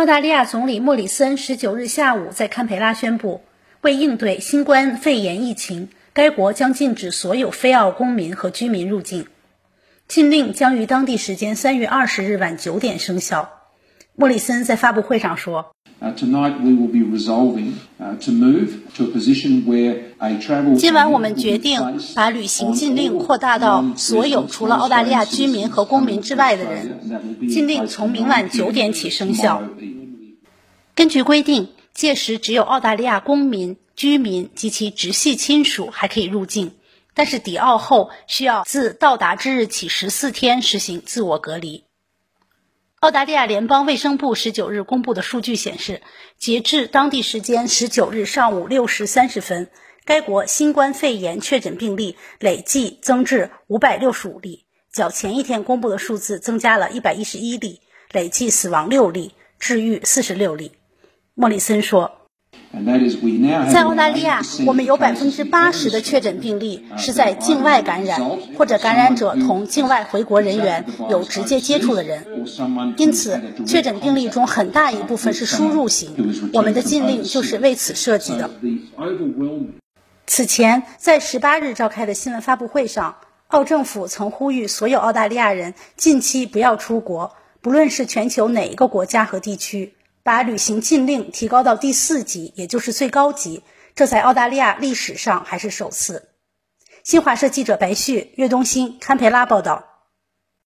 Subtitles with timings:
[0.00, 3.42] 澳大利亚总理莫里森十九日下午在堪培拉宣布，
[3.82, 9.26] 为应对新冠肺炎疫情，该国将禁止所有非澳公民和居民入境。
[10.08, 13.50] 禁令将于当地时间三月二十日晚九点生效。
[14.14, 15.76] 莫里森在发布会上说。
[20.78, 27.38] 今晚我们决定把旅行禁令扩大到所有除了澳大利亚居民和公民之外的人。
[27.50, 29.62] 禁令从明晚九点起生效。
[30.94, 36.72] 根据规定，届时只有澳大利亚公民、居民及其直系亲属还可以入境，
[37.14, 41.84] 但是抵澳后需要自到达之日起十四天实行自我隔离。
[43.00, 46.02] 澳大利亚联邦卫生部十九日公布的数据显示，
[46.36, 49.70] 截至当地时间十九日上午六时三十分，
[50.04, 57.80] 该国新冠肺炎确诊病例累计增至五百六十五例，较前一天公布的数字增加了一百一十一例，
[58.12, 60.72] 累计死亡六例，治愈四十六例。
[61.32, 62.19] 莫里森说。
[63.72, 68.20] 在澳大利亚，我们有百分之八十的确诊病例是在境外感染，
[68.56, 72.24] 或者感染者同境外回国人员有直接接触的人。
[72.96, 76.14] 因此，确诊病例中很大一部分是输入型。
[76.52, 78.48] 我们的禁令就是为此设计的。
[80.28, 83.16] 此前，在十八日召开的新闻发布会上，
[83.48, 89.94] 澳政府曾呼吁所有澳大利亚人近期不要出国，不论是全球哪一个国家和地区。
[90.22, 93.62] 把旅行禁令提高到第四级，也就是最高级，
[93.94, 96.30] 这在澳大利亚历史上还是首次。
[97.02, 99.89] 新华社记者白旭、岳东新堪培拉报道。